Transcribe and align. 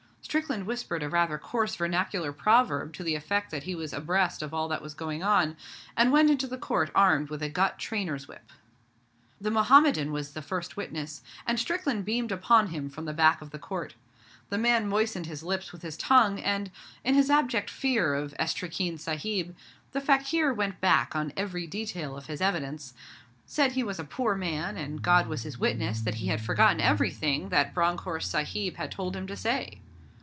Strickland 0.23 0.65
whispered 0.65 1.03
a 1.03 1.09
rather 1.09 1.37
coarse 1.37 1.75
vernacular 1.75 2.31
proverb 2.31 2.93
to 2.93 3.03
the 3.03 3.15
effect 3.15 3.51
that 3.51 3.63
he 3.63 3.75
was 3.75 3.91
abreast 3.91 4.41
of 4.41 4.53
all 4.53 4.69
that 4.69 4.81
was 4.81 4.93
going 4.93 5.21
on, 5.23 5.57
and 5.97 6.09
went 6.11 6.29
into 6.29 6.47
the 6.47 6.59
Court 6.59 6.89
armed 6.95 7.29
with 7.29 7.41
a 7.43 7.49
gut 7.49 7.77
trainer's 7.77 8.29
whip. 8.29 8.51
The 9.41 9.51
Mohammedan 9.51 10.11
was 10.13 10.31
the 10.31 10.41
first 10.41 10.77
witness, 10.77 11.21
and 11.45 11.59
Strickland 11.59 12.05
beamed 12.05 12.31
upon 12.31 12.67
him 12.67 12.87
from 12.87 13.03
the 13.03 13.11
back 13.13 13.41
of 13.41 13.49
the 13.49 13.59
Court. 13.59 13.95
The 14.49 14.57
man 14.59 14.87
moistened 14.87 15.25
his 15.25 15.43
lips 15.43 15.73
with 15.73 15.81
his 15.81 15.97
tongue 15.97 16.39
and, 16.39 16.71
in 17.03 17.13
his 17.15 17.29
abject 17.29 17.69
fear 17.69 18.13
of 18.13 18.33
'Estreekin 18.39 18.99
Sahib', 18.99 19.53
the 19.91 19.99
fakir 19.99 20.53
went 20.53 20.79
back 20.79 21.13
on 21.13 21.33
every 21.35 21.67
detail 21.67 22.15
of 22.15 22.27
his 22.27 22.39
evidence 22.39 22.93
said 23.45 23.73
he 23.73 23.83
was 23.83 23.99
a 23.99 24.05
poor 24.05 24.33
man, 24.35 24.77
and 24.77 25.01
God 25.01 25.27
was 25.27 25.43
his 25.43 25.57
witness 25.59 25.99
that 25.99 26.15
he 26.21 26.27
had 26.27 26.39
forgotten 26.39 26.79
everything 26.79 27.49
that 27.49 27.73
Bronckhorst 27.73 28.31
Sahib 28.31 28.77
had 28.77 28.91
told 28.91 29.17
him 29.17 29.27
to 29.27 29.35
say. 29.35 29.81